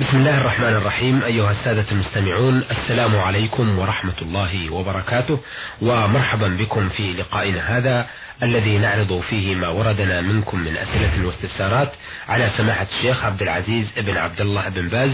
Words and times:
بسم 0.00 0.16
الله 0.16 0.40
الرحمن 0.40 0.68
الرحيم 0.68 1.22
أيها 1.22 1.52
السادة 1.52 1.84
المستمعون 1.92 2.64
السلام 2.70 3.16
عليكم 3.16 3.78
ورحمة 3.78 4.14
الله 4.22 4.70
وبركاته 4.72 5.40
ومرحبا 5.82 6.48
بكم 6.48 6.88
في 6.88 7.12
لقائنا 7.12 7.78
هذا 7.78 8.06
الذي 8.42 8.78
نعرض 8.78 9.20
فيه 9.20 9.54
ما 9.54 9.68
وردنا 9.68 10.20
منكم 10.20 10.58
من 10.58 10.76
أسئلة 10.76 11.26
واستفسارات 11.26 11.92
على 12.28 12.50
سماحة 12.56 12.86
الشيخ 12.96 13.24
عبد 13.24 13.42
العزيز 13.42 13.92
بن 13.96 14.16
عبد 14.16 14.40
الله 14.40 14.68
بن 14.68 14.88
باز 14.88 15.10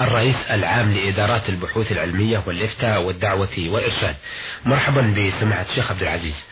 الرئيس 0.00 0.36
العام 0.50 0.92
لإدارات 0.92 1.48
البحوث 1.48 1.92
العلمية 1.92 2.42
والإفتاء 2.46 3.02
والدعوة 3.02 3.58
والإرشاد. 3.58 4.16
مرحبا 4.64 5.00
بسماحة 5.00 5.66
الشيخ 5.70 5.90
عبد 5.90 6.02
العزيز. 6.02 6.44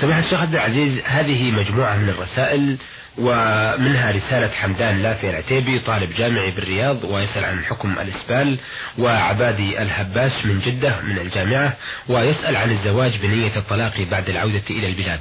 سماحة 0.00 0.20
الشيخ 0.20 0.40
عبد 0.40 0.54
العزيز 0.54 1.02
هذه 1.04 1.50
مجموعة 1.50 1.96
من 1.96 2.08
الرسائل 2.08 2.76
ومنها 3.18 4.10
رسالة 4.10 4.48
حمدان 4.48 5.02
لافي 5.02 5.30
العتيبي 5.30 5.78
طالب 5.80 6.14
جامعي 6.14 6.50
بالرياض 6.50 7.04
ويسأل 7.04 7.44
عن 7.44 7.64
حكم 7.64 7.98
الإسبال 7.98 8.58
وعبادي 8.98 9.82
الهباس 9.82 10.32
من 10.44 10.60
جدة 10.60 11.00
من 11.00 11.18
الجامعة 11.18 11.76
ويسأل 12.08 12.56
عن 12.56 12.70
الزواج 12.70 13.16
بنية 13.16 13.56
الطلاق 13.56 14.00
بعد 14.00 14.28
العودة 14.28 14.62
إلى 14.70 14.86
البلاد. 14.86 15.20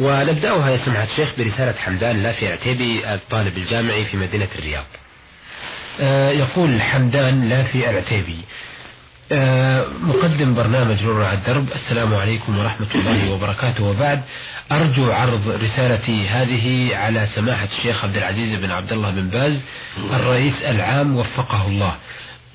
ونبدأها 0.00 0.70
يا 0.70 0.76
سماحة 0.76 1.04
الشيخ 1.04 1.28
برسالة 1.38 1.72
حمدان 1.72 2.22
لافي 2.22 2.46
العتيبي 2.46 3.14
الطالب 3.14 3.56
الجامعي 3.58 4.04
في 4.04 4.16
مدينة 4.16 4.48
الرياض. 4.58 4.86
آه، 6.00 6.30
يقول 6.30 6.82
حمدان 6.82 7.48
لافي 7.48 7.90
العتيبي 7.90 8.44
مقدم 9.32 10.54
برنامج 10.54 11.04
نور 11.04 11.24
على 11.24 11.38
الدرب 11.38 11.68
السلام 11.74 12.14
عليكم 12.14 12.58
ورحمة 12.58 12.86
الله 12.94 13.30
وبركاته. 13.30 13.84
وبعد 13.84 14.20
أرجو 14.72 15.12
عرض 15.12 15.48
رسالتي 15.48 16.28
هذه 16.28 16.96
على 16.96 17.26
سماحة 17.34 17.68
الشيخ 17.78 18.04
عبد 18.04 18.16
العزيز 18.16 18.58
بن 18.58 18.70
عبد 18.70 18.92
الله 18.92 19.10
بن 19.10 19.28
باز 19.28 19.62
الرئيس 20.12 20.62
العام 20.62 21.16
وفقه 21.16 21.66
الله. 21.66 21.94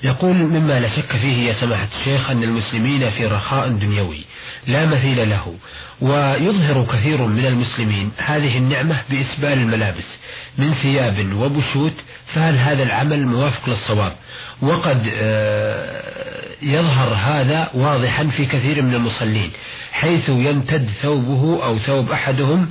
يقول 0.04 0.36
مما 0.36 0.80
لا 0.80 0.90
شك 0.90 1.12
فيه 1.12 1.48
يا 1.48 1.54
سماحة 1.54 1.88
الشيخ 2.00 2.30
أن 2.30 2.44
المسلمين 2.44 3.10
في 3.10 3.26
رخاء 3.26 3.68
دنيوي 3.68 4.26
لا 4.68 4.86
مثيل 4.86 5.30
له 5.30 5.56
ويظهر 6.02 6.86
كثير 6.86 7.22
من 7.22 7.46
المسلمين. 7.46 8.12
هذه 8.18 8.58
النعمة 8.58 9.02
بإسبال 9.10 9.54
الملابس 9.54 10.20
من 10.58 10.74
ثياب 10.74 11.34
وبشوت 11.36 12.04
فهل 12.34 12.58
هذا 12.58 12.84
العمل 12.84 13.28
موافق 13.28 13.70
للصواب؟ 13.70 14.16
وقد 14.62 15.10
آه، 15.16 16.45
يظهر 16.62 17.14
هذا 17.14 17.70
واضحا 17.74 18.28
في 18.28 18.46
كثير 18.46 18.82
من 18.82 18.94
المصلين 18.94 19.52
حيث 19.92 20.30
يمتد 20.30 20.90
ثوبه 21.02 21.66
أو 21.66 21.78
ثوب 21.78 22.12
أحدهم 22.12 22.70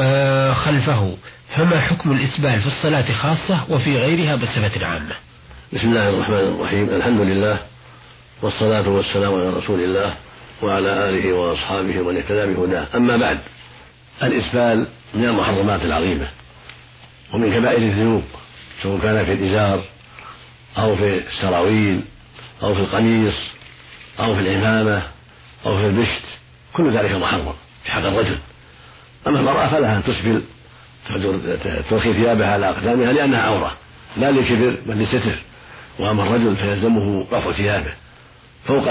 آه، 0.00 0.52
خلفه. 0.54 1.16
فما 1.56 1.80
حكم 1.80 2.12
الإسبال 2.12 2.60
في 2.60 2.66
الصلاة 2.66 3.12
خاصة 3.12 3.60
وفي 3.68 3.98
غيرها 3.98 4.36
بصفة 4.36 4.86
عامة 4.86 5.16
بسم 5.72 5.86
الله 5.86 6.08
الرحمن 6.08 6.36
الرحيم. 6.36 6.88
الحمد 6.88 7.20
لله 7.20 7.58
والصلاة 8.42 8.88
والسلام 8.88 9.34
على 9.34 9.50
رسول 9.50 9.80
الله 9.80 10.14
وعلى 10.62 11.08
آله 11.08 11.32
وأصحابه 11.32 12.00
ومن 12.00 12.16
اهتدى 12.16 12.54
بهداه. 12.54 12.86
أما 12.94 13.16
بعد 13.16 13.38
الإسبال 14.22 14.86
من 15.14 15.24
المحرمات 15.24 15.82
العظيمة 15.82 16.28
ومن 17.34 17.52
كبائر 17.52 17.82
الذنوب 17.82 18.22
سواء 18.82 19.00
كان 19.00 19.24
في 19.24 19.32
الإزار 19.32 19.82
أو 20.78 20.96
في 20.96 21.18
السراويل 21.26 22.00
أو 22.62 22.74
في 22.74 22.80
القميص 22.80 23.34
أو 24.20 24.34
في 24.34 24.40
العمامة 24.40 25.02
أو 25.66 25.78
في 25.78 25.86
البشت 25.86 26.22
كل 26.72 26.90
ذلك 26.90 27.12
محرم 27.12 27.54
في 27.84 27.92
حق 27.92 28.04
الرجل. 28.04 28.38
أما 29.26 29.40
المرأة 29.40 29.68
فلها 29.68 29.96
أن 29.96 30.04
تسبل 30.04 30.42
ترخي 31.90 32.12
ثيابها 32.12 32.52
على 32.52 32.68
أقدامها 32.68 33.12
لأنها 33.12 33.42
عورة 33.42 33.76
لا 34.16 34.30
لكبر 34.30 34.82
بل 34.86 35.02
لستر. 35.02 35.38
وأما 35.98 36.22
الرجل 36.22 36.56
فيلزمه 36.56 37.26
رفع 37.32 37.52
ثيابه 37.52 37.92
فوق 38.66 38.84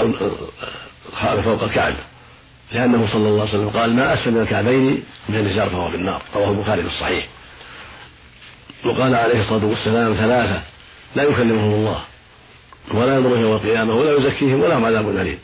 فوق 1.42 1.62
الكعب 1.62 1.94
لأنه 2.72 3.08
صلى 3.12 3.28
الله 3.28 3.40
عليه 3.40 3.50
وسلم 3.50 3.68
قال 3.68 3.96
ما 3.96 4.14
أسفل 4.14 4.36
الكعبين 4.36 5.02
من 5.28 5.36
الإزار 5.36 5.70
فهو 5.70 5.90
في 5.90 5.96
النار. 5.96 6.22
رواه 6.34 6.50
البخاري 6.50 6.82
في 6.82 6.88
الصحيح. 6.88 7.26
وقال 8.86 9.14
عليه 9.14 9.40
الصلاة 9.40 9.64
والسلام 9.64 10.14
ثلاثة 10.14 10.62
لا 11.14 11.22
يكلمهم 11.22 11.74
الله. 11.74 12.02
ولا 12.94 13.16
ينظر 13.16 13.38
يوم 13.38 13.52
القيامة 13.52 13.94
ولا 13.94 14.18
يزكيهم 14.18 14.60
ولا 14.60 14.78
هم 14.78 14.84
عذاب 14.84 15.08
أليم 15.08 15.38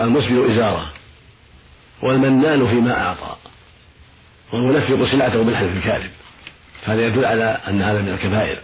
المسبل 0.00 0.50
إزارة 0.50 0.86
والمنان 2.02 2.68
فيما 2.68 3.06
أعطى 3.06 3.36
والمنفق 4.52 5.04
سلعته 5.10 5.42
بالحلف 5.42 5.76
الكاذب. 5.76 6.10
هذا 6.84 7.06
يدل 7.06 7.24
على 7.24 7.58
أن 7.68 7.82
هذا 7.82 8.02
من 8.02 8.08
الكبائر 8.08 8.58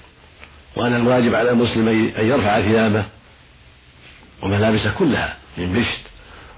وأن 0.76 0.96
الواجب 0.96 1.34
على 1.34 1.50
المسلم 1.50 1.88
أن 2.18 2.26
يرفع 2.26 2.60
ثيابه 2.60 3.04
وملابسه 4.42 4.92
كلها 4.98 5.36
من 5.58 5.72
بشت 5.72 6.00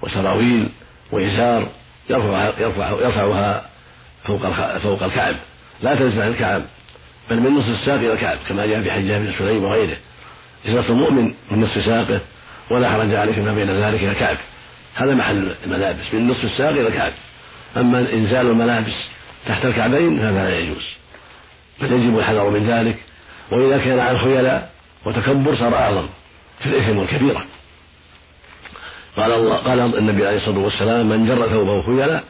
وسراويل 0.01 0.69
وإزار 1.11 1.69
يرفعها, 2.09 2.53
يرفع 2.59 2.91
يرفعها 2.91 3.69
فوق 4.27 4.49
فوق 4.77 5.03
الكعب. 5.03 5.39
لا 5.81 5.95
تنزل 5.95 6.21
عن 6.21 6.27
الكعب 6.27 6.61
بل 7.29 7.39
من 7.39 7.51
نصف 7.51 7.69
الساق 7.69 7.95
إلى 7.95 8.13
الكعب 8.13 8.37
كما 8.49 8.65
جاء 8.65 8.81
في 8.81 8.91
حجاج 8.91 9.21
بن 9.21 9.33
سليم 9.39 9.63
وغيره. 9.63 9.97
إزارة 10.67 10.91
المؤمن 10.91 11.33
من 11.51 11.61
نصف 11.61 11.85
ساقه 11.85 12.19
ولا 12.71 12.89
حرج 12.89 13.13
عليه 13.15 13.41
ما 13.41 13.53
بين 13.53 13.69
ذلك 13.69 13.99
إلى 13.99 14.11
الكعب 14.11 14.37
هذا 14.95 15.13
محل 15.13 15.55
الملابس 15.65 16.13
من 16.13 16.27
نصف 16.27 16.43
الساق 16.43 16.69
إلى 16.69 16.87
الكعب 16.87 17.13
أما 17.77 17.99
إنزال 18.13 18.47
الملابس 18.47 18.93
تحت 19.47 19.65
الكعبين 19.65 20.19
فهذا 20.19 20.49
لا 20.49 20.59
يجوز. 20.59 20.83
بل 21.81 21.91
يجب 21.91 22.17
الحذر 22.17 22.49
من 22.49 22.67
ذلك. 22.67 22.95
وإذا 23.51 23.77
كان 23.77 23.99
عن 23.99 24.17
خيلاء 24.17 24.71
وتكبر 25.05 25.55
صار 25.55 25.75
أعظم 25.75 26.07
في 26.59 26.65
الإثم 26.65 26.97
والكبيرة. 26.97 27.45
قال 29.17 29.31
الله 29.31 29.55
قال 29.55 29.97
النبي 29.97 30.27
عليه 30.27 30.37
الصلاة 30.37 30.59
والسلام 30.59 31.09
من 31.09 31.25
جر 31.25 31.49
ثوبه 31.49 31.81
خيلاء 31.81 32.23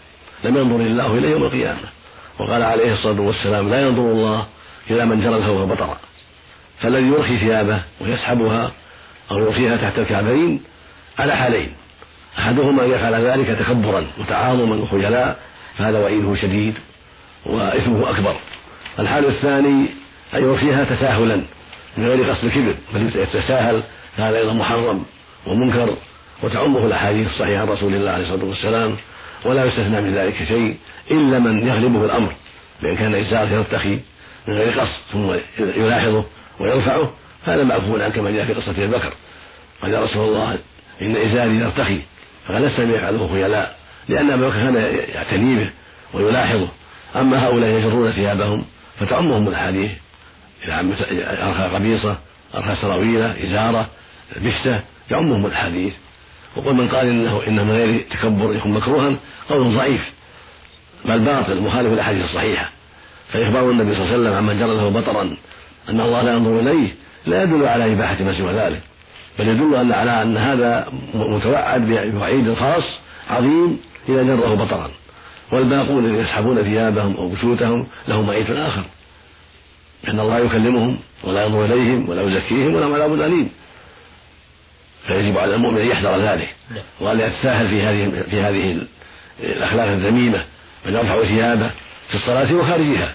لم 0.43 0.57
ينظر 0.57 0.75
الله 0.75 1.17
إليه 1.17 1.29
يوم 1.29 1.43
القيامة. 1.43 1.89
وقال 2.39 2.63
عليه 2.63 2.93
الصلاة 2.93 3.21
والسلام 3.21 3.69
لا 3.69 3.81
ينظر 3.81 4.11
الله 4.11 4.45
إلى 4.89 5.05
من 5.05 5.21
جر 5.21 5.41
ثوبه 5.41 5.75
بطرا. 5.75 5.97
فالذي 6.83 7.07
يرخي 7.07 7.37
ثيابه 7.37 7.81
ويسحبها 8.01 8.71
أو 9.31 9.37
يرخيها 9.37 9.77
تحت 9.77 9.99
الكعبين 9.99 10.61
على 11.19 11.35
حالين. 11.35 11.73
أحدهما 12.39 12.85
أن 12.85 12.91
يفعل 12.91 13.13
ذلك 13.13 13.47
تكبرا 13.47 14.07
وتعاظما 14.19 14.75
وخجلاء 14.75 15.39
فهذا 15.77 15.99
وعيده 15.99 16.35
شديد 16.35 16.73
وإثمه 17.45 18.09
أكبر. 18.09 18.35
الحال 18.99 19.25
الثاني 19.25 19.85
أن 20.33 20.43
يرخيها 20.43 20.83
تساهلا 20.83 21.43
من 21.97 22.07
غير 22.07 22.31
قصد 22.31 22.45
الكبر 22.45 22.75
بل 22.93 23.11
يتساهل 23.15 23.83
هذا 24.15 24.37
أيضا 24.37 24.53
محرم 24.53 25.05
ومنكر 25.47 25.97
وتعمه 26.43 26.85
الأحاديث 26.85 27.27
الصحيحة 27.27 27.61
عن 27.61 27.67
رسول 27.67 27.95
الله 27.95 28.11
عليه 28.11 28.23
الصلاة 28.23 28.45
والسلام 28.45 28.95
ولا 29.45 29.65
يستثنى 29.65 30.01
من 30.01 30.15
ذلك 30.15 30.35
شيء 30.47 30.77
إلا 31.11 31.39
من 31.39 31.67
يغلبه 31.67 32.05
الأمر 32.05 32.33
لأن 32.81 32.95
كان 32.95 33.15
إزار 33.15 33.51
يرتخي 33.51 33.99
من 34.47 34.53
غير 34.53 34.79
قصد 34.79 35.01
ثم 35.11 35.33
يلاحظه 35.57 36.25
ويرفعه 36.59 37.13
هذا 37.43 37.63
معفو 37.63 37.97
عنه 37.97 38.09
كما 38.09 38.31
جاء 38.31 38.45
في 38.45 38.53
قصة 38.53 38.71
أبي 38.71 38.87
بكر. 38.87 39.13
قال 39.81 39.93
يا 39.93 39.99
رسول 39.99 40.27
الله 40.27 40.59
إن 41.01 41.15
إزاري 41.15 41.57
يرتخي. 41.57 41.99
فلست 42.47 42.79
يفعله 42.79 43.29
خيلاء 43.33 43.77
لأن 44.09 44.31
أبا 44.31 44.47
بكر 44.47 44.55
كان 44.55 44.75
يعتني 45.15 45.55
به 45.55 45.69
ويلاحظه. 46.13 46.67
أما 47.15 47.47
هؤلاء 47.47 47.69
يجرون 47.69 48.11
ثيابهم 48.11 48.65
فتعمهم 48.99 49.47
الأحاديث 49.47 49.91
إذا 50.63 51.47
أرخى 51.47 51.75
قميصة 51.75 52.17
أرخى 52.55 52.75
سراويلة 52.75 53.43
إزارة 53.43 53.89
بشتة 54.35 54.79
يعمهم 55.11 55.45
الحديث. 55.45 55.93
وقل 56.57 56.73
من 56.73 56.87
قال 56.87 57.07
انه 57.07 57.41
إنه 57.47 57.63
من 57.63 57.71
غير 57.71 58.05
تكبر 58.11 58.55
يكون 58.55 58.71
مكروها 58.71 59.15
قول 59.49 59.75
ضعيف. 59.75 60.11
بل 61.05 61.19
باطل 61.19 61.61
مخالف 61.61 61.93
للأحاديث 61.93 62.25
الصحيحة. 62.25 62.69
فاخبار 63.33 63.71
النبي 63.71 63.95
صلى 63.95 64.03
الله 64.03 64.13
عليه 64.13 64.23
وسلم 64.23 64.37
عمن 64.37 64.59
جرى 64.59 64.75
له 64.75 64.89
بطرا. 64.89 65.37
أن 65.89 66.01
الله 66.01 66.21
لا 66.21 66.33
ينظر 66.33 66.59
إليه 66.59 66.87
لا 67.25 67.43
يدل 67.43 67.67
على 67.67 67.93
إباحة 67.93 68.23
ما 68.23 68.37
سوى 68.37 68.53
ذلك 68.53 68.81
بل 69.39 69.47
يدل 69.47 69.75
أن 69.75 69.91
على 69.91 70.21
أن 70.21 70.37
هذا 70.37 70.87
متوعد 71.13 71.87
بوعيد 71.87 72.53
خاص 72.53 72.83
عظيم 73.29 73.79
إذا 74.09 74.23
جره 74.23 74.53
بطرا 74.53 74.91
والباقون 75.51 76.05
الذين 76.05 76.19
يسحبون 76.19 76.63
ثيابهم 76.63 77.17
أو 77.17 77.29
بشوتهم 77.29 77.87
لهم 78.07 78.29
وعيد 78.29 78.51
آخر. 78.51 78.83
ان 80.07 80.19
الله 80.19 80.39
يكلمهم 80.39 80.99
ولا 81.23 81.45
ينظر 81.45 81.65
إليهم 81.65 82.09
ولا 82.09 82.21
يزكيهم 82.21 82.75
ولا 82.75 82.85
عذاب 82.85 83.13
اليم 83.13 83.49
فيجب 85.07 85.37
على 85.37 85.55
المؤمن 85.55 85.81
أن 85.81 85.87
يحذر 85.87 86.25
ذلك. 86.25 86.55
وأن 86.99 87.19
يتساهل 87.19 87.67
في 87.67 87.81
هذه 87.81 88.23
في 88.29 88.41
هذه 88.41 88.81
الأخلاق 89.43 89.87
الذميمة 89.87 90.43
بل 90.85 90.95
يرفع 90.95 91.23
ثيابه 91.23 91.71
في 92.09 92.15
الصلاة 92.15 92.55
وخارجها. 92.55 93.13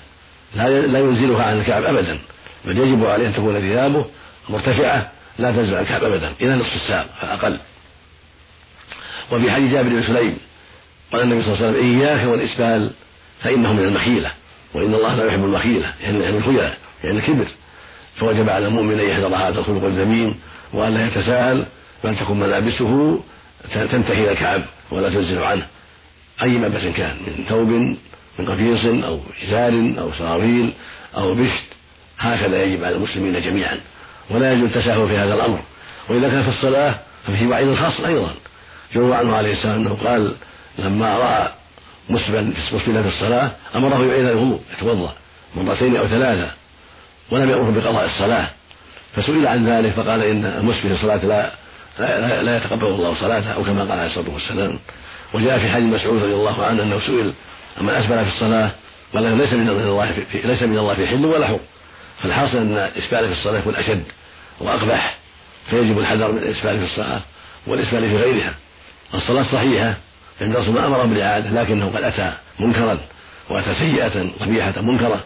لا 0.55 0.81
لا 0.81 0.99
ينزلها 0.99 1.44
عن 1.44 1.59
الكعب 1.59 1.85
ابدا. 1.85 2.19
بل 2.64 2.78
يجب 2.78 3.06
عليه 3.06 3.26
أن 3.26 3.32
تكون 3.32 3.60
ثيابه 3.60 4.05
مرتفعة 4.49 5.10
لا 5.38 5.50
تنزل 5.50 5.75
عن 5.75 5.82
الكعب 5.82 6.05
ابدا 6.05 6.32
إلى 6.40 6.56
نصف 6.56 6.75
الساق 6.75 7.06
فأقل. 7.20 7.58
وفي 9.32 9.50
حديث 9.50 9.72
جابر 9.72 9.88
بن 9.88 10.02
سليم 10.02 10.38
قال 11.12 11.22
النبي 11.22 11.43
صلى 11.43 11.55
الله 11.55 11.66
عليه 11.66 11.78
وسلم 11.78 12.00
إياك 12.00 12.28
والإسبال 12.28 12.90
فإنه 13.43 13.72
من 13.72 13.84
المخيلة 13.84 14.32
وإن 14.75 14.94
الله 14.94 15.14
لا 15.14 15.25
يحب 15.25 15.44
المخيلة 15.44 15.93
يعني 16.02 16.28
الخيلاء 16.28 16.78
يعني 17.05 17.19
الكبر. 17.19 17.49
فوجب 18.16 18.49
على 18.49 18.66
المؤمن 18.66 19.00
أن 19.00 19.08
يحذر 19.08 19.37
هذا 19.37 19.58
الخلق 19.58 19.84
الذميم 19.84 20.40
وأن 20.72 20.94
لا 20.94 21.06
يتساهل 21.06 21.66
بل 22.04 22.16
تكون 22.16 22.40
ملابسه 22.40 23.20
تنتهي 23.75 24.22
إلى 24.22 24.32
الكعب 24.32 24.62
ولا 24.90 25.08
تنزل 25.08 25.38
عنه. 25.38 25.66
أي 26.43 26.49
ملبس 26.49 26.96
كان 26.96 27.16
من 27.26 27.44
ثوب 27.49 27.69
من 28.38 28.46
قميص 28.49 29.04
أو 29.04 29.20
إزار 29.44 29.94
أو 29.99 30.12
سراويل 30.19 30.72
أو 31.16 31.34
بشت. 31.34 31.64
هكذا 32.19 32.62
يجب 32.62 32.85
على 32.85 32.97
المسلمين 32.97 33.41
جميعا. 33.41 33.81
ولا 34.31 34.53
يجوز 34.53 34.65
التساهل 34.65 35.09
في 35.09 35.17
هذا 35.17 35.35
الأمر. 35.35 35.62
وإذا 36.09 36.29
كان 36.29 36.43
في 36.43 36.49
الصلاة 36.49 36.94
ففيه 37.26 37.47
وعيد 37.47 37.75
خاص 37.75 38.00
أيضا. 38.00 38.35
يروى 38.94 39.15
عنه 39.15 39.37
عليه 39.37 39.53
السلام 39.53 39.75
أنه 39.75 39.99
قال 40.05 40.35
لما 40.79 41.19
رأى 41.19 41.53
مسبلا 42.09 42.53
في 43.03 43.09
الصلاة 43.09 43.50
أمره 43.76 44.05
يعيد 44.05 44.26
الوضوء 44.26 44.61
يتوضأ 44.76 45.15
مرتين 45.55 45.97
أو 45.97 46.06
ثلاثة 46.06 46.50
ولم 47.31 47.50
يأمره 47.50 47.81
بقضاء 47.81 48.05
الصلاة. 48.05 48.49
فسئل 49.17 49.47
عن 49.47 49.69
ذلك 49.69 49.93
فقال 49.93 50.23
إن 50.23 50.44
المسبل 50.44 50.88
في 50.88 50.94
الصلاة 50.94 51.25
لا 51.25 51.53
لا, 51.99 52.43
لا 52.43 52.56
يتقبل 52.56 52.87
الله 52.87 53.14
صلاته 53.21 53.53
أو 53.53 53.64
كما 53.64 53.81
قال 53.81 53.93
عليه 53.93 54.06
الصلاة 54.06 54.35
والسلام. 54.35 54.79
وجاء 55.35 55.59
في 55.59 55.69
حديث 55.69 55.94
مسعود 55.94 56.23
رضي 56.23 56.35
الله 56.35 56.64
عنه 56.64 56.82
أنه 56.82 57.00
سئل 57.00 57.32
أما 57.81 57.99
أسبل 57.99 58.25
في 58.25 58.31
الصلاة؟ 58.35 58.71
قال 59.14 59.38
ليس 59.38 59.53
من 59.53 59.69
الله 59.69 60.12
في 60.32 60.38
ليس 60.44 60.62
من 60.62 60.79
الله 60.79 60.94
في 60.94 61.06
حل 61.06 61.26
ولا 61.26 61.47
حكم. 61.47 61.64
فالحاصل 62.23 62.56
أن 62.56 62.73
الإسبال 62.73 63.26
في 63.26 63.32
الصلاة 63.32 63.59
يكون 63.59 63.75
أشد 63.76 64.03
وأقبح 64.61 65.17
فيجب 65.70 65.99
الحذر 65.99 66.32
من 66.32 66.38
الإسبال 66.38 66.79
في 66.79 66.85
الصلاة 66.85 67.20
والإسبال 67.67 68.11
في 68.11 68.17
غيرها. 68.17 68.55
الصلاة 69.15 69.43
صحيحة 69.43 69.94
عند 70.41 70.56
رسول 70.56 70.76
الله 70.76 70.87
أمر 70.87 71.06
بالإعادة 71.06 71.50
لكنه 71.62 71.87
قد 71.87 72.03
أتى 72.03 72.32
منكرا 72.59 72.99
وأتى 73.50 73.75
سيئة 73.75 74.31
قبيحة 74.41 74.81
منكرة 74.81 75.25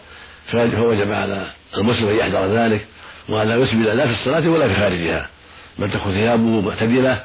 فوجب 0.51 1.11
على 1.11 1.47
المسلم 1.77 2.09
أن 2.09 2.15
يحذر 2.15 2.57
ذلك 2.57 2.85
وأن 3.29 3.49
لا 3.49 3.55
يسبل 3.55 3.83
لا 3.83 4.07
في 4.07 4.13
الصلاة 4.13 4.49
ولا 4.49 4.67
في 4.67 4.75
خارجها. 4.75 5.27
بل 5.79 5.91
تكون 5.91 6.13
ثيابه 6.13 6.61
معتدلة 6.61 7.23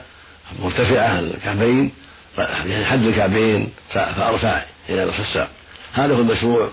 مرتفعة 0.62 1.18
الكعبين 1.18 1.92
يعني 2.38 2.84
حد 2.84 3.02
الكعبين 3.02 3.68
فأرفع 3.94 4.62
إلى 4.88 5.02
الساق. 5.02 5.48
هذا 5.92 6.14
هو 6.14 6.20
المشروع 6.20 6.68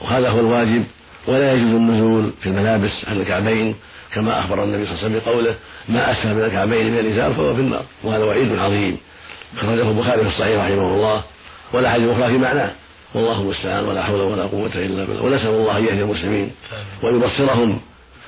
وهذا 0.00 0.28
هو 0.28 0.40
الواجب. 0.40 0.84
ولا 1.26 1.52
يجوز 1.52 1.74
النزول 1.74 2.32
في 2.42 2.46
الملابس 2.46 2.92
عن 3.08 3.20
الكعبين 3.20 3.74
كما 4.14 4.40
أخبر 4.40 4.64
النبي 4.64 4.86
صلى 4.86 4.94
الله 4.94 5.04
عليه 5.04 5.16
وسلم 5.16 5.32
بقوله 5.32 5.54
ما 5.88 6.12
أسفل 6.12 6.34
من 6.34 6.44
الكعبين 6.44 6.92
من 6.92 6.98
الإزار 6.98 7.32
فهو 7.34 7.54
في 7.54 7.60
النار 7.60 7.84
وهذا 8.04 8.24
وعيد 8.24 8.58
عظيم. 8.58 8.98
أخرجه 9.58 9.90
البخاري 9.90 10.22
في 10.22 10.28
الصحيح 10.28 10.64
رحمه 10.64 10.94
الله 10.94 11.22
ولا 11.72 11.90
حديث 11.90 12.10
أخرى 12.10 12.28
في 12.28 12.38
معناه. 12.38 12.70
والله 13.14 13.40
المستعان 13.40 13.84
ولا 13.84 14.02
حول 14.02 14.20
ولا 14.20 14.42
قوة 14.42 14.70
إلا 14.74 15.04
بالله. 15.04 15.22
ونسأل 15.22 15.48
الله 15.48 15.78
أن 15.78 15.84
يهدي 15.84 16.02
المسلمين 16.02 16.50
ويبصرهم 17.02 17.80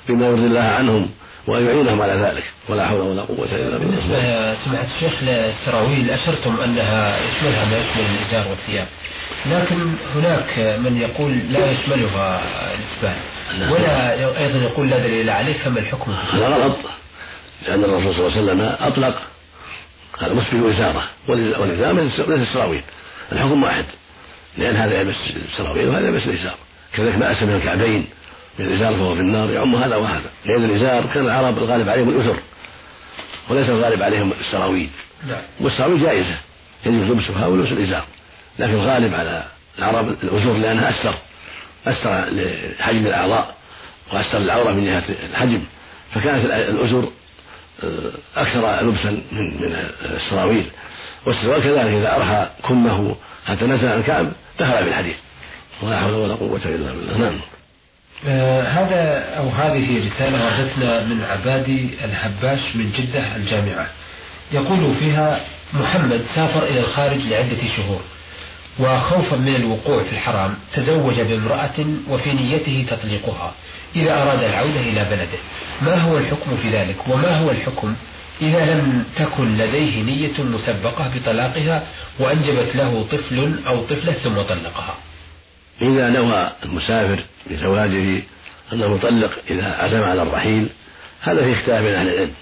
بما 0.08 0.26
يرضي 0.26 0.46
الله 0.46 0.60
عنهم 0.60 1.08
وأن 1.46 1.66
يعينهم 1.66 2.02
على 2.02 2.12
ذلك. 2.12 2.44
ولا 2.68 2.88
حول 2.88 3.00
ولا 3.00 3.22
قوة 3.22 3.48
إلا 3.52 3.78
بالله. 3.78 3.96
بالنسبة 3.96 4.54
سمعت 4.64 4.86
الشيخ 4.96 5.22
للسراويل 5.22 6.10
أشرتم 6.10 6.60
أنها 6.60 7.18
يشملها 7.24 7.64
ما 7.64 7.78
يشمل 7.78 8.04
الإزار 8.14 8.48
والثياب. 8.50 8.86
لكن 9.50 9.94
هناك 10.14 10.58
من 10.58 10.96
يقول 10.96 11.38
لا 11.52 11.70
يشملها 11.70 12.42
الإسبال 12.74 13.16
نعم. 13.60 13.72
ولا 13.72 14.12
أيضا 14.38 14.58
يقول 14.58 14.90
لا 14.90 14.98
دليل 14.98 15.30
عليه 15.30 15.58
فما 15.58 15.80
الحكم؟ 15.80 16.12
هذا 16.12 16.48
غلط 16.48 16.76
لأن 17.66 17.84
الرسول 17.84 18.14
صلى 18.14 18.26
الله 18.26 18.32
عليه 18.32 18.42
وسلم 18.42 18.76
أطلق. 18.80 19.22
هذا 20.18 20.34
مسبل 20.34 20.68
إزارة 20.68 21.02
والإزارة 21.28 22.02
ليس 22.02 22.20
السراويل. 22.20 22.82
الحكم 23.32 23.62
واحد 23.62 23.84
لأن 24.58 24.76
هذا 24.76 25.00
يلبس 25.00 25.14
السراويل 25.36 25.88
وهذا 25.88 26.08
يلبس 26.08 26.26
الإزار. 26.26 26.54
كذلك 26.92 27.16
ما 27.18 27.32
أسلم 27.32 27.50
الكعبين 27.50 28.06
من 28.58 28.66
الإزار 28.66 28.94
فهو 28.94 29.14
في 29.14 29.20
النار 29.20 29.52
يعم 29.52 29.76
هذا 29.76 29.96
وهذا. 29.96 30.30
لأن 30.44 30.64
الإزار 30.64 31.06
كان 31.14 31.24
العرب 31.24 31.58
الغالب 31.58 31.88
عليهم 31.88 32.08
الأسر 32.08 32.36
وليس 33.48 33.68
الغالب 33.68 34.02
عليهم 34.02 34.32
السراويل. 34.40 34.90
نعم. 35.26 35.42
والسراويل 35.60 36.02
جائزة 36.02 36.36
يجب 36.86 37.10
لبسها 37.10 37.46
ولبس 37.46 37.72
الإزار. 37.72 38.06
لكن 38.58 38.72
الغالب 38.72 39.14
على 39.14 39.44
العرب 39.78 40.08
الأسر 40.08 40.52
لأنها 40.52 40.90
أستر 40.90 41.14
أستر 41.86 42.24
لحجم 42.30 43.06
الأعضاء 43.06 43.54
وأستر 44.12 44.38
العورة 44.38 44.72
من 44.72 44.84
جهة 44.84 45.04
الحجم. 45.30 45.62
فكانت 46.14 46.44
الأسر 46.44 47.08
آه، 47.84 48.12
أكثر 48.36 48.86
لبسا 48.86 49.10
من 49.10 49.60
من 49.60 49.86
السراويل. 50.04 50.70
والسراويل 51.26 51.62
كذلك 51.62 51.92
إذا 51.92 52.16
أرخى 52.16 52.48
كمه 52.68 53.16
حتى 53.46 53.64
نزل 53.64 53.88
عن 53.88 53.98
الكعب 53.98 54.32
دخل 54.60 54.84
في 54.84 55.14
ولا 55.82 56.00
حول 56.00 56.14
ولا 56.14 56.34
قوة 56.34 56.60
إلا 56.64 56.92
بالله. 56.92 57.18
نعم. 57.18 57.40
آه 58.26 58.62
هذا 58.62 59.34
أو 59.38 59.48
هذه 59.48 60.06
رسالة 60.06 60.44
وردتنا 60.44 61.04
من 61.04 61.24
عبادي 61.24 61.90
الهباش 62.04 62.60
من 62.74 62.92
جدة 62.98 63.36
الجامعة. 63.36 63.86
يقول 64.52 64.94
فيها 64.94 65.44
محمد 65.72 66.26
سافر 66.34 66.62
إلى 66.62 66.80
الخارج 66.80 67.20
لعدة 67.20 67.58
شهور. 67.76 68.00
وخوفا 68.78 69.36
من 69.36 69.56
الوقوع 69.56 70.02
في 70.02 70.12
الحرام 70.12 70.54
تزوج 70.74 71.20
بامرأة 71.20 71.86
وفي 72.08 72.32
نيته 72.32 72.86
تطليقها 72.90 73.54
إذا 73.96 74.22
أراد 74.22 74.42
العودة 74.42 74.80
إلى 74.80 75.04
بلده. 75.04 75.38
ما 75.82 76.00
هو 76.00 76.18
الحكم 76.18 76.56
في 76.56 76.70
ذلك؟ 76.70 77.08
وما 77.08 77.38
هو 77.38 77.50
الحكم؟ 77.50 77.94
إذا 78.42 78.74
لم 78.74 79.04
تكن 79.16 79.58
لديه 79.58 80.02
نية 80.02 80.42
مسبقة 80.42 81.10
بطلاقها 81.14 81.86
وأنجبت 82.20 82.76
له 82.76 83.06
طفل 83.12 83.54
أو 83.66 83.82
طفلة 83.82 84.12
ثم 84.12 84.34
طلقها. 84.34 84.94
إذا 85.82 86.08
نوى 86.08 86.50
المسافر 86.62 87.24
بزواجه 87.50 88.22
أنه 88.72 88.94
يطلق 88.94 89.30
إذا 89.50 89.64
عزم 89.64 90.02
على 90.02 90.22
الرحيل 90.22 90.68
هذا 91.20 91.44
في 91.44 91.52
اختلاف 91.52 91.82
بين 91.82 91.94
أهل 91.94 92.08
العلم. 92.08 92.32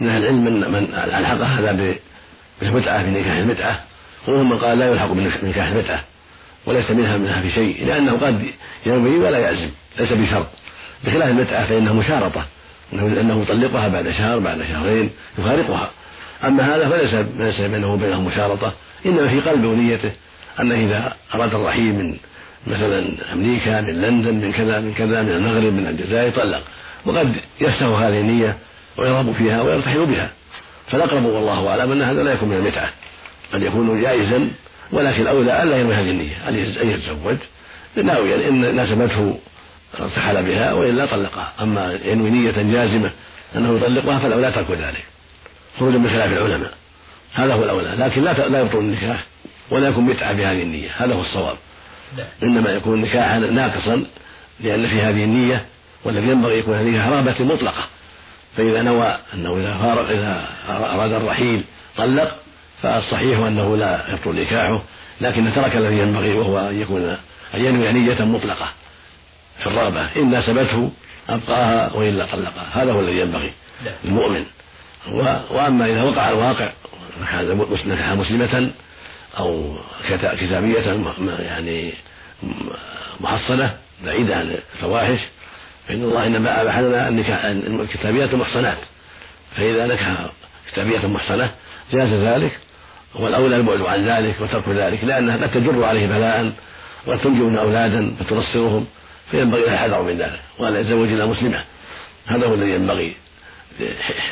من 0.00 0.08
أهل 0.08 0.22
العلم 0.22 0.44
من, 0.44 0.52
من 0.52 0.94
ألحق 0.94 1.40
هذا 1.40 1.96
بالمتعة 2.60 3.02
بنكاح 3.02 3.36
المتعة. 3.36 3.84
ومنهم 4.28 4.50
من 4.50 4.58
قال 4.58 4.78
لا 4.78 4.92
يلحق 4.92 5.12
بنكاح 5.42 5.66
المتعة 5.66 6.04
وليس 6.66 6.90
منها 6.90 7.16
منها 7.16 7.40
في 7.40 7.50
شيء 7.50 7.86
لأنه 7.86 8.12
قد 8.12 8.44
ينوي 8.86 9.18
ولا 9.18 9.38
يعزم 9.38 9.70
ليس 9.98 10.12
بشرط. 10.12 10.46
بخلاف 11.04 11.28
المتعة 11.28 11.66
فإنها 11.66 11.92
مشارطة 11.92 12.46
أنه 12.92 13.42
يطلقها 13.42 13.88
بعد 13.88 14.10
شهر 14.10 14.38
بعد 14.38 14.62
شهرين 14.62 15.10
يفارقها 15.38 15.90
أما 16.44 16.76
هذا 16.76 16.88
فليس 16.88 17.14
ليس 17.38 17.60
بينه 17.60 17.92
وبينه 17.92 18.22
مشارطة 18.22 18.72
إنما 19.06 19.28
في 19.28 19.40
قلبه 19.40 19.68
ونيته 19.68 20.10
أنه 20.60 20.74
إذا 20.74 21.16
أراد 21.34 21.54
الرحيل 21.54 21.94
من 21.94 22.16
مثلا 22.66 23.32
أمريكا 23.32 23.80
من 23.80 24.00
لندن 24.00 24.34
من 24.34 24.52
كذا 24.52 24.80
من 24.80 24.94
كذا 24.94 25.22
من 25.22 25.32
المغرب 25.32 25.72
من 25.72 25.86
الجزائر 25.86 26.28
يطلق. 26.28 26.62
وقد 27.06 27.34
يفسه 27.60 28.08
هذه 28.08 28.20
النية 28.20 28.56
ويرغب 28.96 29.32
فيها 29.32 29.62
ويرتحل 29.62 30.06
بها. 30.06 30.30
فالأقرب 30.88 31.24
والله 31.24 31.68
أعلم 31.68 31.92
أن 31.92 32.02
هذا 32.02 32.22
لا 32.22 32.32
يكون 32.32 32.48
من 32.48 32.56
المتعة. 32.56 32.90
قد 33.52 33.62
يكون 33.62 34.02
جائزا 34.02 34.50
ولكن 34.92 35.22
الأولى 35.22 35.62
ألا 35.62 35.76
ينوي 35.76 35.94
هذه 35.94 36.10
النية 36.10 36.48
أن 36.48 36.90
يتزوج. 36.90 37.36
ناويا 37.96 38.48
إن 38.48 38.76
ناسبته 38.76 39.38
ارتحل 40.00 40.42
بها 40.42 40.72
وإلا 40.72 41.06
طلقها. 41.06 41.52
أما 41.60 41.98
ينوي 42.04 42.30
نية 42.30 42.50
جازمة 42.50 43.10
أنه 43.56 43.76
يطلقها 43.76 44.18
فالأولى 44.18 44.52
ترك 44.52 44.70
ذلك. 44.70 45.04
خروجا 45.78 45.98
من 45.98 46.10
خلاف 46.10 46.32
العلماء. 46.32 46.74
هذا 47.34 47.54
هو 47.54 47.64
الأولى. 47.64 47.94
لكن 47.98 48.22
لا 48.22 48.48
لا 48.48 48.60
يبطل 48.60 48.78
النكاح 48.78 49.24
ولا 49.70 49.88
يكون 49.88 50.04
متعة 50.04 50.32
بهذه 50.32 50.62
النية. 50.62 50.90
هذا 50.96 51.14
هو 51.14 51.20
الصواب. 51.20 51.56
إنما 52.42 52.70
يكون 52.70 53.00
نكاحا 53.00 53.38
ناقصا 53.38 54.04
لأن 54.60 54.86
في 54.88 55.00
هذه 55.00 55.24
النية 55.24 55.64
والذي 56.04 56.28
ينبغي 56.28 56.58
يكون 56.58 56.74
هذه 56.74 57.08
هرابة 57.08 57.44
مطلقة. 57.44 57.84
فإذا 58.56 58.82
نوى 58.82 59.18
أنه 59.34 59.56
إذا 59.56 59.78
فارق 59.78 60.08
إذا 60.10 60.48
أراد 60.68 61.12
الرحيل 61.12 61.64
طلق 61.96 62.41
فالصحيح 62.82 63.38
أنه 63.38 63.76
لا 63.76 64.04
يبطل 64.12 64.40
نكاحه 64.40 64.82
لكن 65.20 65.52
ترك 65.54 65.76
الذي 65.76 65.98
ينبغي 65.98 66.34
وهو 66.34 66.68
أن 66.68 66.80
يكون 66.80 67.16
أن 67.54 67.64
ينوي 67.64 67.92
نية 67.92 68.24
مطلقة 68.24 68.72
في 69.58 69.66
الرغبة 69.66 70.08
إن 70.16 70.30
ناسبته 70.30 70.90
أبقاها 71.28 71.92
وإلا 71.92 72.26
طلقها 72.26 72.82
هذا 72.82 72.92
هو 72.92 73.00
الذي 73.00 73.20
ينبغي 73.20 73.52
المؤمن 74.04 74.44
وأما 75.50 75.84
إذا 75.84 76.02
وقع 76.02 76.28
الواقع 76.28 76.68
نكح 77.86 78.12
مسلمة 78.12 78.70
أو 79.38 79.76
كتابية 80.08 81.02
يعني 81.38 81.94
محصنة 83.20 83.76
بعيدة 84.04 84.36
عن 84.36 84.56
الفواحش 84.74 85.20
فإن 85.88 86.02
الله 86.02 86.26
إنما 86.26 86.62
أباح 86.62 86.78
لنا 86.78 87.08
الكتابيات 87.80 88.32
المحصنات. 88.32 88.78
فإذا 89.56 89.86
نكح 89.86 90.32
كتابية 90.72 91.06
محصنة 91.06 91.50
جاز 91.92 92.08
ذلك 92.08 92.58
والأولى 93.14 93.56
البعد 93.56 93.80
عن 93.80 94.08
ذلك 94.08 94.40
وترك 94.40 94.68
ذلك 94.68 95.04
لأنها 95.04 95.36
قد 95.36 95.50
تجر 95.50 95.84
عليه 95.84 96.06
بلاء 96.06 96.52
وتنجب 97.06 97.56
أولادا 97.56 98.14
فتنصرهم 98.20 98.86
فينبغي 99.30 99.64
الحذر 99.64 100.02
من 100.02 100.18
ذلك 100.18 100.40
وأن 100.58 100.76
يتزوج 100.76 101.08
إلا 101.08 101.26
مسلمة. 101.26 101.64
هذا 102.26 102.46
هو 102.46 102.54
الذي 102.54 102.70
ينبغي 102.70 103.16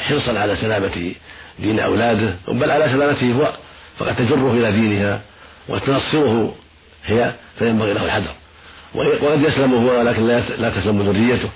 حرصا 0.08 0.38
على 0.38 0.56
سلامة 0.56 1.14
دين 1.58 1.80
أولاده 1.80 2.34
بل 2.48 2.70
على 2.70 2.84
سلامته 2.88 3.32
هو 3.32 3.52
فقد 3.98 4.16
تجره 4.16 4.52
إلى 4.52 4.72
دينها 4.72 5.20
وتنصره 5.68 6.54
هي 7.04 7.32
فينبغي 7.58 7.92
له 7.92 8.04
الحذر. 8.04 8.34
وقد 8.94 9.42
يسلم 9.42 9.74
هو 9.74 9.98
ولكن 9.98 10.26
لا 10.58 10.70
تسلم 10.70 11.02
ذريته 11.02 11.48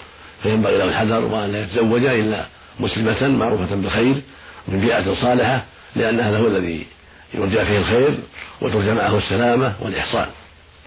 فينبغي 0.42 0.78
له 0.78 0.84
الحذر 0.84 1.24
وأن 1.24 1.52
لا 1.52 1.62
يتزوج 1.62 2.04
إلا 2.04 2.46
مسلمة 2.80 3.28
معروفة 3.28 3.74
بالخير 3.74 4.22
من 4.68 4.80
بيئة 4.80 5.14
صالحة 5.14 5.64
لأن 5.96 6.20
هذا 6.20 6.38
هو 6.38 6.46
الذي 6.46 6.86
يرجى 7.34 7.64
فيه 7.64 7.78
الخير 7.78 8.14
وترجى 8.60 8.92
معه 8.92 9.18
السلامة 9.18 9.74
والإحصان. 9.80 10.26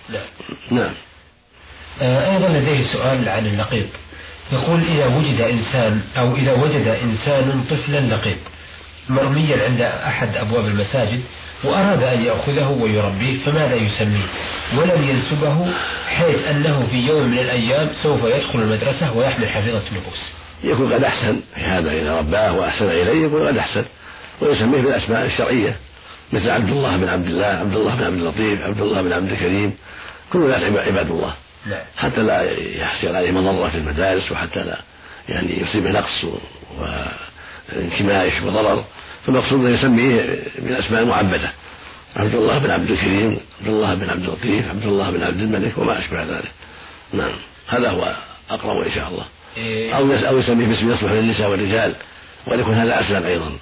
نعم 0.09 0.21
نعم. 0.71 0.93
آه، 2.01 2.35
أيضا 2.35 2.49
لديه 2.49 2.93
سؤال 2.93 3.29
عن 3.29 3.45
اللقيط. 3.45 3.87
يقول 4.51 4.81
إذا 4.81 5.05
وجد 5.05 5.41
إنسان 5.41 6.01
أو 6.17 6.35
إذا 6.35 6.53
وجد 6.53 6.87
إنسان 6.87 7.63
طفلا 7.69 7.99
لقيط 7.99 8.37
مرميا 9.09 9.63
عند 9.65 9.81
أحد 9.81 10.35
أبواب 10.35 10.65
المساجد 10.65 11.21
وأراد 11.63 12.03
أن 12.03 12.21
يأخذه 12.21 12.69
ويربيه 12.69 13.39
فماذا 13.45 13.75
يسميه؟ 13.75 14.25
ولم 14.75 15.09
ينسبه 15.09 15.67
حيث 16.07 16.47
أنه 16.47 16.87
في 16.91 16.97
يوم 16.97 17.27
من 17.27 17.39
الأيام 17.39 17.89
سوف 18.03 18.23
يدخل 18.23 18.59
المدرسة 18.59 19.17
ويحمل 19.17 19.49
حفيظة 19.49 19.83
نفوس 19.97 20.31
يكون 20.63 20.93
قد 20.93 21.03
أحسن 21.03 21.39
في 21.55 21.61
هذا 21.61 21.91
إذا 21.91 22.19
رباه 22.19 22.53
وأحسن 22.53 22.85
إليه 22.85 23.25
يكون 23.25 23.47
قد 23.47 23.57
أحسن 23.57 23.85
ويسميه 24.41 24.81
بالأسماء 24.81 25.25
الشرعية. 25.25 25.75
مثل 26.33 26.49
عبد 26.49 26.69
الله 26.69 26.97
بن 26.97 27.09
عبد 27.09 27.27
الله 27.27 27.45
عبد 27.45 27.75
الله 27.75 27.95
بن 27.95 28.03
عبد 28.03 28.17
اللطيف 28.17 28.61
عبد 28.61 28.81
الله 28.81 29.01
بن 29.01 29.13
عبد 29.13 29.31
الكريم 29.31 29.73
كل 30.33 30.39
الناس 30.39 30.63
عباد 30.63 31.11
الله. 31.11 31.33
نعم. 31.65 31.79
حتى 31.97 32.21
لا 32.21 32.41
يحصل 32.81 33.15
عليه 33.15 33.31
مضرة 33.31 33.69
في 33.69 33.77
المدارس 33.77 34.31
وحتى 34.31 34.59
لا 34.59 34.79
يعني 35.29 35.61
يصيبه 35.61 35.89
نقص 35.89 36.25
وانكماش 37.75 38.41
وضرر. 38.41 38.83
فالمقصود 39.25 39.65
أن 39.65 39.73
يسميه 39.73 40.39
بالأسماء 40.59 41.01
المعبدة. 41.01 41.51
عبد 42.15 42.35
الله 42.35 42.57
بن 42.57 42.71
عبد 42.71 42.91
الكريم 42.91 43.39
عبد 43.59 43.67
الله 43.67 43.95
بن 43.95 44.09
عبد 44.09 44.23
اللطيف 44.23 44.69
عبد 44.69 44.83
الله 44.83 45.11
بن 45.11 45.23
عبد 45.23 45.39
الملك 45.39 45.77
وما 45.77 45.99
أشبه 45.99 46.23
ذلك. 46.23 46.51
نعم. 47.13 47.35
هذا 47.67 47.89
هو 47.89 48.15
أقرب 48.49 48.85
إن 48.85 48.91
شاء 48.91 49.09
الله. 49.09 49.25
إيه. 49.57 49.97
أو 49.97 50.13
أو 50.13 50.37
يسميه 50.37 50.67
باسم 50.67 50.91
يصلح 50.91 51.11
للنساء 51.11 51.49
والرجال 51.49 51.95
وأن 52.47 52.59
يكون 52.59 52.73
هذا 52.73 53.01
أسلم 53.01 53.23
أيضا. 53.23 53.57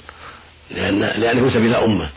لأن 0.71 0.99
لأنه 0.99 1.41
ينسب 1.41 1.57
إلى 1.57 1.77
أمة. 1.77 2.09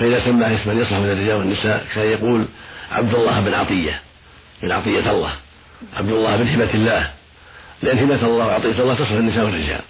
فإذا 0.00 0.24
سماه 0.24 0.54
اسما 0.54 0.72
يصلح 0.72 0.98
من 0.98 1.10
الرجال 1.10 1.36
والنساء 1.36 1.86
كان 1.94 2.06
يقول 2.06 2.44
عبد 2.92 3.14
الله 3.14 3.40
بن 3.40 3.54
عطية 3.54 4.00
من 4.62 4.72
عطية 4.72 5.10
الله 5.10 5.32
عبد 5.96 6.10
الله 6.10 6.36
بن 6.36 6.48
هبة 6.48 6.74
الله. 6.74 7.10
لأن 7.82 7.98
هبة 7.98 8.26
الله 8.26 8.46
وعطية 8.46 8.82
الله 8.82 8.94
تصلح 8.94 9.10
النساء 9.10 9.44
والرجال. 9.44 9.80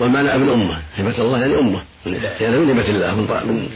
والمعنى 0.00 0.34
ابن 0.34 0.48
أمة 0.48 0.82
هبة 0.98 1.18
الله 1.18 1.40
يعني 1.40 1.54
أمة. 1.54 1.80
يعني 2.40 2.56
من 2.56 2.70
هبة 2.70 2.88
الله 2.88 3.14
من, 3.14 3.68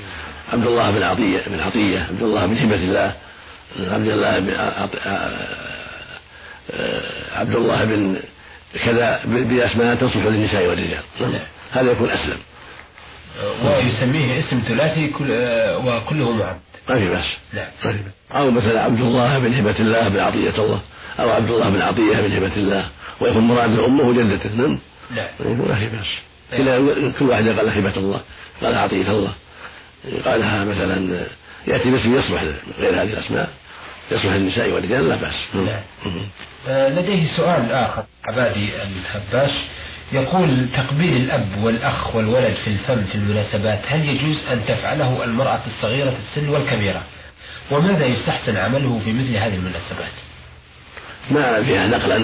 عبد 0.52 0.66
الله 0.66 0.90
بن 0.90 1.02
عطية 1.02 1.40
بن 1.46 1.60
عطية 1.60 1.98
عبد 1.98 2.22
الله 2.22 2.46
بن 2.46 2.58
هبة 2.58 2.74
الله 2.74 3.14
عبد 3.78 4.08
الله 4.08 4.38
بن 4.38 4.50
عبد 7.32 7.54
الله 7.54 7.84
بن 7.84 8.20
كذا 8.84 9.20
بأسماء 9.24 9.94
تصلح 9.94 10.24
للنساء 10.26 10.66
والرجال. 10.66 11.02
هذا 11.72 11.90
يكون 11.90 12.10
أسلم. 12.10 12.38
ويسميه 13.64 14.38
اسم 14.38 14.62
ثلاثي 14.68 15.08
كل 15.08 15.26
وكله 15.84 16.32
معد 16.32 16.56
ما 16.88 16.98
في 16.98 17.08
بأس. 17.08 17.36
نعم 17.52 17.96
أو 18.32 18.50
مثلا 18.50 18.82
عبد 18.82 19.00
الله 19.00 19.38
بن 19.38 19.54
هبة 19.54 19.78
الله 19.80 20.08
بن 20.08 20.20
عطية 20.20 20.62
الله. 20.64 20.80
أو 21.20 21.30
عبد 21.30 21.50
الله 21.50 21.70
بن 21.70 21.82
عطية 21.82 22.20
بن 22.20 22.36
هبة 22.36 22.56
الله. 22.56 22.88
ويكون 23.20 23.44
مراد 23.44 23.78
أمه 23.78 24.04
وجدته 24.04 24.50
نعم؟ 24.50 24.78
نعم 25.10 25.28
ما 25.68 25.74
في 25.74 25.88
بأس. 25.88 26.06
كل 27.18 27.24
واحد 27.28 27.48
قال 27.48 27.68
هبة 27.68 27.96
الله. 27.96 28.20
قال 28.62 28.74
عطية 28.74 29.10
الله. 29.10 29.32
قالها 30.24 30.64
مثلا 30.64 31.26
يأتي 31.66 31.90
باسم 31.90 32.18
يصلح 32.18 32.42
غير 32.78 33.02
هذه 33.02 33.12
الأسماء. 33.12 33.48
يصلح 34.10 34.32
للنساء 34.32 34.70
والرجال 34.70 35.08
لا 35.08 35.16
بأس. 35.16 35.34
نعم. 35.54 35.80
آه، 36.68 36.88
لديه 36.88 37.36
سؤال 37.36 37.72
آخر. 37.72 38.04
عبادي 38.28 38.70
الهباش 38.82 39.52
يقول 40.12 40.68
تقبيل 40.76 41.16
الأب 41.16 41.48
والأخ 41.62 42.16
والولد 42.16 42.54
في 42.64 42.70
الفم 42.70 43.04
في 43.04 43.14
المناسبات 43.14 43.80
هل 43.88 44.08
يجوز 44.08 44.46
أن 44.52 44.64
تفعله 44.64 45.24
المرأة 45.24 45.60
الصغيرة 45.66 46.10
في 46.10 46.16
السن 46.16 46.48
والكبيرة؟ 46.48 47.02
وماذا 47.70 48.06
يستحسن 48.06 48.56
عمله 48.56 49.00
في 49.04 49.12
مثل 49.12 49.36
هذه 49.36 49.54
المناسبات؟ 49.54 50.12
ما 51.30 51.62
فيها 51.62 51.86
نقلا 51.86 52.16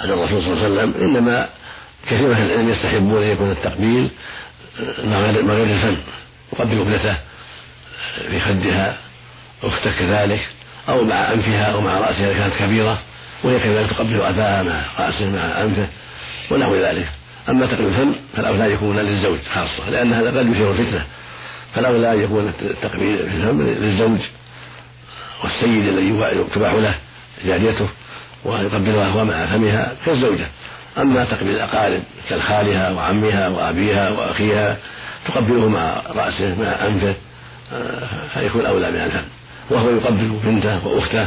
عن 0.00 0.08
الرسول 0.10 0.42
صلى 0.42 0.52
الله 0.52 0.64
عليه 0.64 0.90
وسلم 0.90 0.94
إنما 1.04 1.48
كثير 2.06 2.28
من 2.28 2.42
العلم 2.42 2.68
يستحبون 2.68 3.22
أن 3.22 3.28
يكون 3.28 3.50
التقبيل 3.50 4.08
مع 5.04 5.20
غير 5.20 5.64
الفم. 5.64 5.96
يقبل 6.52 6.80
ابنته 6.80 7.16
في 8.30 8.40
خدها 8.40 8.96
أخته 9.62 9.90
كذلك 9.98 10.48
أو 10.88 11.04
مع 11.04 11.32
أنفها 11.32 11.64
أو 11.64 11.80
مع 11.80 11.98
رأسها 11.98 12.30
إذا 12.30 12.38
كانت 12.38 12.54
كبيرة 12.54 12.98
وهي 13.44 13.58
كذلك 13.58 13.90
تقبل 13.90 14.20
أباها 14.20 14.62
مع 14.62 14.82
رأسه 14.98 15.30
مع 15.30 15.62
أنفه. 15.62 15.88
ونحو 16.50 16.76
ذلك. 16.76 17.08
أما 17.48 17.66
تقبيل 17.66 17.86
الفم 17.86 18.12
فالأولى 18.36 18.72
يكون 18.72 18.98
للزوج 18.98 19.38
خاصة 19.54 19.90
لأن 19.90 20.12
هذا 20.12 20.38
قد 20.38 20.46
يثير 20.46 20.70
الفتنة. 20.70 21.04
فالأولى 21.74 22.12
أن 22.12 22.22
يكون 22.22 22.52
التقبيل 22.62 23.16
في 23.16 23.36
الفم 23.36 23.62
للزوج 23.62 24.18
والسيد 25.44 25.88
الذي 25.88 26.44
تباح 26.54 26.72
له 26.72 26.94
جاريته 27.46 27.88
ويقبلها 28.44 29.08
هو 29.08 29.24
مع 29.24 29.46
فمها 29.46 29.92
كالزوجة. 30.06 30.46
أما 30.98 31.24
تقبيل 31.24 31.54
الأقارب 31.54 32.02
كالخالها 32.28 32.90
وعمها 32.90 33.48
وأبيها 33.48 34.10
وأخيها 34.10 34.76
تقبله 35.28 35.68
مع 35.68 36.02
رأسه 36.08 36.54
مع 36.62 36.86
أنفه 36.86 37.14
فيكون 38.34 38.66
أولى 38.66 38.90
من 38.90 39.00
الفم. 39.00 39.24
وهو 39.70 39.90
يقبل 39.90 40.38
بنته 40.44 40.86
وأخته 40.86 41.26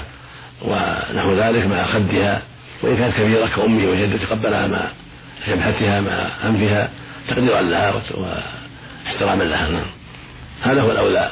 ونحو 0.61 1.33
ذلك 1.33 1.65
مع 1.65 1.83
خدها 1.83 2.41
وإن 2.83 2.97
كانت 2.97 3.15
كبيرة 3.15 3.47
كأمه 3.55 3.91
وجدته 3.91 4.25
تقبلها 4.25 4.67
مع 4.67 4.87
جبهتها 5.47 6.01
مع 6.01 6.27
أنفها 6.49 6.89
تقديرا 7.27 7.61
لها 7.61 7.93
واحتراما 9.05 9.43
لها 9.43 9.69
نعم. 9.69 9.85
هذا 10.61 10.81
هو 10.81 10.91
الأولى 10.91 11.31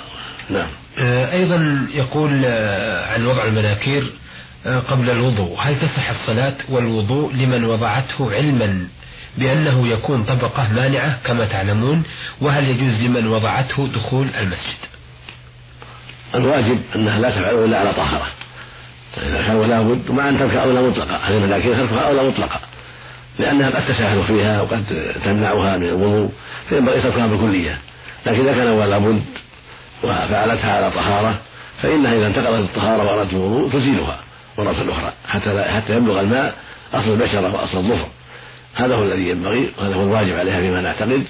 نعم. 0.49 0.67
آه، 0.97 1.31
أيضا 1.31 1.87
يقول 1.93 2.41
آه، 2.45 3.13
عن 3.13 3.25
وضع 3.25 3.43
المناكير 3.43 4.13
آه، 4.65 4.79
قبل 4.79 5.09
الوضوء 5.09 5.57
هل 5.59 5.79
تصح 5.79 6.09
الصلاة 6.09 6.55
والوضوء 6.69 7.33
لمن 7.33 7.63
وضعته 7.65 8.31
علما 8.31 8.87
بأنه 9.37 9.87
يكون 9.87 10.23
طبقة 10.23 10.73
مانعة 10.73 11.17
كما 11.23 11.45
تعلمون؟ 11.45 12.03
وهل 12.41 12.67
يجوز 12.67 13.01
لمن 13.01 13.27
وضعته 13.27 13.87
دخول 13.87 14.27
المسجد؟ 14.39 14.77
الواجب 16.35 16.81
أنها 16.95 17.19
لا 17.19 17.29
تفعله 17.29 17.65
إلا 17.65 17.79
على 17.79 17.93
طهارة. 17.93 18.27
إذا 19.17 19.41
كان 19.47 19.55
ولا 19.55 19.81
بد 19.81 20.09
ومع 20.09 20.29
أن 20.29 20.39
تركها 20.39 20.61
أولى 20.61 20.81
مطلقة 20.81 21.15
هذه 21.15 21.37
المناكير 21.37 21.75
تركها 21.75 21.99
أولى 21.99 22.23
مطلقة. 22.23 22.59
لأنها 23.39 23.69
قد 23.69 23.85
تساهل 23.85 24.23
فيها 24.23 24.61
وقد 24.61 25.13
تمنعها 25.25 25.77
من 25.77 25.87
الوضوء 25.87 26.31
فينبغي 26.69 27.01
تركها 27.01 27.27
بالكلية 27.27 27.77
لكن 28.25 28.47
إذا 28.47 28.53
كان 28.53 28.67
ولا 28.67 28.97
بد 28.97 29.23
وفعلتها 30.03 30.71
على 30.71 30.91
طهارة 30.91 31.35
فإنها 31.81 32.13
إذا 32.13 32.27
انتقلت 32.27 32.69
الطهارة 32.69 33.03
وأرادت 33.03 33.33
الوضوء 33.33 33.71
تزيلها 33.71 34.19
مرة 34.57 34.71
أخرى 34.71 35.13
حتى 35.27 35.63
حتى 35.63 35.97
يبلغ 35.97 36.19
الماء 36.19 36.55
أصل 36.93 37.09
البشرة 37.09 37.55
وأصل 37.55 37.77
الظفر. 37.77 38.07
هذا 38.75 38.95
هو 38.95 39.03
الذي 39.03 39.29
ينبغي 39.29 39.71
وهذا 39.77 39.95
هو 39.95 40.03
الواجب 40.03 40.37
عليها 40.39 40.59
فيما 40.59 40.81
نعتقد 40.81 41.23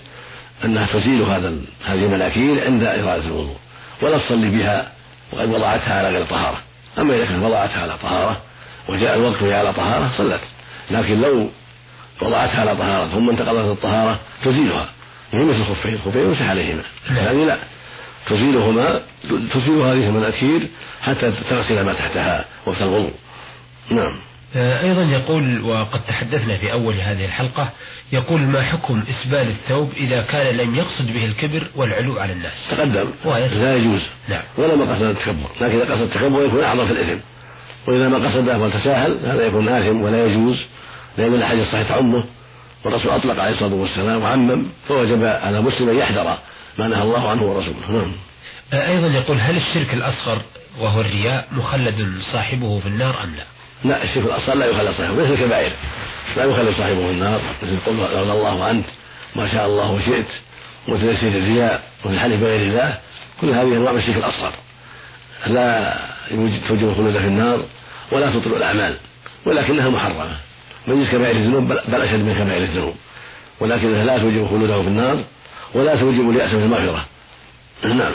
أنها 0.65 0.87
تزيل 0.93 1.21
هذا 1.21 1.53
هذه 1.85 2.05
المناكير 2.05 2.65
عند 2.65 2.83
إرادة 2.83 3.25
الوضوء. 3.25 3.55
ولا 4.01 4.17
تصلي 4.17 4.49
بها 4.49 4.91
وقد 5.33 5.49
وضعتها 5.49 5.93
على 5.93 6.09
غير 6.09 6.25
طهارة. 6.25 6.57
أما 6.97 7.15
إذا 7.15 7.25
كانت 7.25 7.43
وضعتها 7.43 7.81
على 7.81 7.93
طهارة 8.01 8.37
وجاء 8.89 9.15
الوقت 9.15 9.41
وهي 9.41 9.53
على 9.53 9.73
طهارة 9.73 10.11
صلت. 10.17 10.41
لكن 10.91 11.21
لو 11.21 11.49
وضعتها 12.21 12.59
على 12.61 12.75
طهارة 12.75 13.07
ثم 13.07 13.29
انتقلت 13.29 13.65
الطهارة 13.65 14.19
تزيلها. 14.43 14.89
هي 15.33 15.39
مثل 15.39 15.61
الخفين 15.61 15.93
الخفين 15.93 16.21
يمسح 16.21 16.49
عليهما. 16.49 16.81
هذه 17.07 17.43
لا. 17.43 17.57
تزيلهما 18.29 19.01
تزيل 19.53 19.81
هذه 19.81 20.07
المناكير 20.07 20.67
حتى 21.01 21.31
تغسل 21.49 21.85
ما 21.85 21.93
تحتها 21.93 22.45
وقت 22.65 22.81
الوضوء 22.81 23.11
نعم. 23.89 24.19
آه، 24.55 24.81
أيضا 24.81 25.01
يقول 25.01 25.61
وقد 25.61 26.01
تحدثنا 26.07 26.57
في 26.57 26.71
أول 26.71 26.95
هذه 26.95 27.25
الحلقة 27.25 27.69
يقول 28.11 28.41
ما 28.41 28.61
حكم 28.61 29.03
إسبال 29.09 29.47
الثوب 29.47 29.91
إذا 29.97 30.21
كان 30.21 30.55
لم 30.55 30.75
يقصد 30.75 31.07
به 31.13 31.25
الكبر 31.25 31.67
والعلو 31.75 32.19
على 32.19 32.33
الناس؟ 32.33 32.67
تقدم. 32.71 33.11
لا 33.25 33.75
يجوز. 33.75 34.01
نعم. 34.29 34.41
ولا 34.57 34.75
ما 34.75 34.93
قصد 34.93 35.01
التكبر. 35.01 35.49
لكن 35.61 35.75
إذا 35.75 35.93
قصد 35.93 36.01
التكبر 36.01 36.45
يكون 36.45 36.63
أعظم 36.63 36.85
في 36.85 36.91
الإثم. 36.91 37.19
وإذا 37.87 38.09
ما 38.09 38.27
قصده 38.27 38.57
والتساهل 38.57 39.19
هذا 39.25 39.45
يكون 39.47 39.69
آثم 39.69 40.01
ولا 40.01 40.25
يجوز. 40.25 40.65
لأن 41.17 41.33
الأحاديث 41.33 41.67
الصحيحة 41.67 41.89
تعمه. 41.89 42.23
والرسول 42.85 43.11
أطلق 43.11 43.39
عليه 43.39 43.53
الصلاة 43.53 43.73
والسلام 43.73 44.23
وعمم 44.23 44.65
فوجب 44.87 45.23
على 45.23 45.61
مسلم 45.61 45.89
أن 45.89 45.97
يحذر 45.97 46.37
ما 46.77 46.87
نهى 46.87 47.01
الله 47.01 47.29
عنه 47.29 47.43
ورسوله. 47.43 47.91
نعم. 47.91 48.11
آه، 48.73 48.87
أيضا 48.87 49.07
يقول 49.07 49.37
هل 49.39 49.57
الشرك 49.57 49.93
الأصغر 49.93 50.41
وهو 50.79 51.01
الرياء 51.01 51.47
مخلد 51.51 52.21
صاحبه 52.31 52.79
في 52.79 52.85
النار 52.85 53.23
أم 53.23 53.35
لا؟ 53.35 53.43
لا 53.89 54.03
الشرك 54.03 54.25
الأصغر 54.25 54.55
لا 54.55 54.65
يخلى 54.65 54.93
صاحبه 54.93 55.13
مثل 55.13 55.33
الكبائر 55.33 55.71
لا 56.37 56.43
يخلى 56.43 56.73
صاحبه 56.73 57.05
في 57.05 57.11
النار. 57.11 57.41
مثل 57.63 57.77
قل 57.85 57.95
لولا 57.95 58.33
الله 58.33 58.71
انت 58.71 58.85
ما 59.35 59.51
شاء 59.51 59.65
الله 59.65 59.91
وشئت 59.91 60.27
مثل 60.87 61.09
يسير 61.09 61.29
الرياء 61.29 61.83
وفي 62.05 62.13
الحلف 62.13 62.41
بغير 62.41 62.61
الله. 62.61 62.97
كل 63.41 63.49
هذه 63.49 63.67
أنواع 63.67 63.91
من 63.91 63.97
الشرك 63.97 64.17
الأصغر. 64.17 64.53
لا 65.47 65.97
توجب 66.67 66.89
الخلود 66.89 67.13
في 67.13 67.27
النار 67.27 67.65
ولا 68.11 68.31
تطلع 68.31 68.57
الأعمال 68.57 68.97
ولكنها 69.45 69.89
محرمة. 69.89 70.46
مجلس 70.87 71.11
كبائر 71.11 71.35
الذنوب 71.35 71.67
بل 71.67 72.01
أشد 72.01 72.19
من 72.19 72.33
كبائر 72.33 72.63
الذنوب 72.63 72.95
ولكنها 73.59 74.05
لا 74.05 74.17
توجب 74.17 74.47
خلوده 74.47 74.81
في 74.81 74.87
النار 74.87 75.23
ولا 75.73 75.95
توجب 75.95 76.29
اليأس 76.29 76.49
في 76.49 76.55
المغفرة. 76.55 77.05
نعم. 77.83 78.11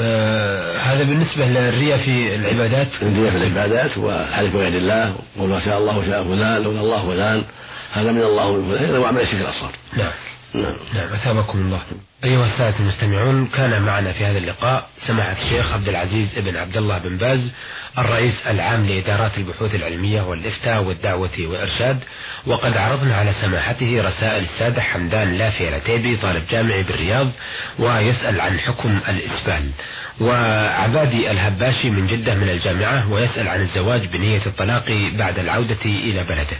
آه 0.00 0.78
هذا 0.78 1.02
بالنسبة 1.02 1.46
للرياء 1.46 1.98
في 1.98 2.34
العبادات. 2.34 2.88
الرياء 3.02 3.30
في 3.30 3.36
العبادات 3.36 3.98
والحلف 3.98 4.54
بغير 4.54 4.72
الله 4.72 5.14
وقول 5.36 5.50
ما 5.50 5.60
شاء 5.64 5.78
الله 5.78 5.98
وشاء 5.98 6.24
فلان 6.24 6.62
لولا 6.62 6.80
الله 6.80 7.06
فلان. 7.06 7.44
هذا 7.92 8.12
من 8.12 8.22
الله 8.22 8.46
ومن 8.46 8.68
فلان 8.68 8.90
هذا 8.90 8.98
وعمل 8.98 9.20
الشرك 9.20 9.40
الأصغر. 9.40 9.70
نعم. 9.96 10.12
نعم. 10.54 10.76
نعم 10.94 11.12
أثابكم 11.12 11.58
الله. 11.58 11.80
أيها 12.24 12.44
السادة 12.44 12.78
المستمعون 12.80 13.46
كان 13.46 13.82
معنا 13.82 14.12
في 14.12 14.24
هذا 14.24 14.38
اللقاء 14.38 14.88
سماحة 15.06 15.36
الشيخ 15.42 15.72
عبد 15.72 15.88
العزيز 15.88 16.38
بن 16.38 16.56
عبد 16.56 16.76
الله 16.76 16.98
بن 16.98 17.16
باز 17.16 17.52
الرئيس 17.98 18.46
العام 18.46 18.86
لإدارات 18.86 19.38
البحوث 19.38 19.74
العلمية 19.74 20.22
والإفتاء 20.22 20.82
والدعوة 20.82 21.30
والإرشاد 21.38 21.98
وقد 22.46 22.76
عرضنا 22.76 23.16
على 23.16 23.32
سماحته 23.42 24.02
رسائل 24.08 24.42
السادة 24.42 24.82
حمدان 24.82 25.38
لافي 25.38 25.68
العتيبي 25.68 26.16
طالب 26.16 26.46
جامعي 26.46 26.82
بالرياض 26.82 27.30
ويسأل 27.78 28.40
عن 28.40 28.60
حكم 28.60 28.98
الإسبال 29.08 29.70
وعبادي 30.20 31.30
الهباشي 31.30 31.90
من 31.90 32.06
جدة 32.06 32.34
من 32.34 32.48
الجامعة 32.48 33.12
ويسأل 33.12 33.48
عن 33.48 33.60
الزواج 33.60 34.06
بنية 34.06 34.40
الطلاق 34.46 35.10
بعد 35.12 35.38
العودة 35.38 35.84
إلى 35.84 36.24
بلده. 36.24 36.56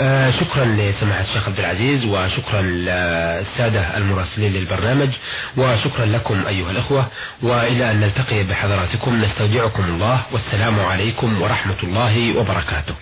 آه 0.00 0.30
شكرا 0.30 0.64
لسماحة 0.64 1.22
الشيخ 1.22 1.48
عبد 1.48 1.58
العزيز 1.58 2.04
وشكرا 2.04 2.62
للسادة 2.62 3.96
المراسلين 3.96 4.52
للبرنامج 4.52 5.10
وشكرا 5.56 6.06
لكم 6.06 6.46
أيها 6.46 6.70
الأخوة 6.70 7.06
وإلى 7.42 7.90
أن 7.90 8.00
نلتقي 8.00 8.42
بحضراتكم. 8.44 9.22
نستودعكم 9.24 9.84
الله 9.84 10.22
والسلام 10.32 10.80
عليكم 10.80 11.42
ورحمة 11.42 11.78
الله 11.82 12.38
وبركاته. 12.38 12.94